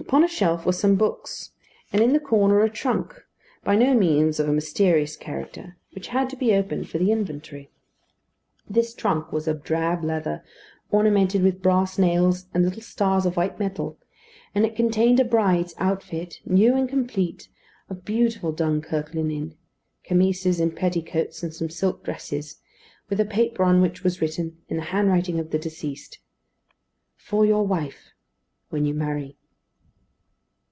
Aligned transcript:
Upon 0.00 0.22
a 0.24 0.28
shelf 0.28 0.64
were 0.64 0.72
some 0.72 0.94
books, 0.94 1.50
and 1.92 2.00
in 2.00 2.12
the 2.12 2.20
corner 2.20 2.62
a 2.62 2.70
trunk, 2.70 3.20
by 3.64 3.74
no 3.74 3.94
means 3.94 4.38
of 4.40 4.48
a 4.48 4.52
mysterious 4.52 5.16
character, 5.16 5.76
which 5.90 6.08
had 6.08 6.30
to 6.30 6.36
be 6.36 6.54
opened 6.54 6.88
for 6.88 6.96
the 6.98 7.10
inventory. 7.12 7.68
This 8.70 8.94
trunk 8.94 9.32
was 9.32 9.46
of 9.48 9.64
drab 9.64 10.02
leather, 10.04 10.44
ornamented 10.90 11.42
with 11.42 11.60
brass 11.60 11.98
nails 11.98 12.46
and 12.54 12.64
little 12.64 12.80
stars 12.80 13.26
of 13.26 13.36
white 13.36 13.58
metal, 13.58 13.98
and 14.54 14.64
it 14.64 14.76
contained 14.76 15.18
a 15.20 15.24
bride's 15.24 15.74
outfit, 15.78 16.40
new 16.46 16.74
and 16.76 16.88
complete, 16.88 17.48
of 17.90 18.04
beautiful 18.06 18.52
Dunkirk 18.52 19.12
linen 19.14 19.56
chemises 20.04 20.58
and 20.60 20.74
petticoats, 20.76 21.42
and 21.42 21.52
some 21.52 21.68
silk 21.68 22.04
dresses 22.04 22.60
with 23.10 23.20
a 23.20 23.26
paper 23.26 23.62
on 23.64 23.80
which 23.82 24.04
was 24.04 24.22
written, 24.22 24.58
in 24.68 24.76
the 24.78 24.84
handwriting 24.94 25.40
of 25.40 25.50
the 25.50 25.58
deceased, 25.58 26.20
"For 27.16 27.44
your 27.44 27.66
wife: 27.66 28.12
when 28.70 28.86
you 28.86 28.94
marry." 28.94 29.34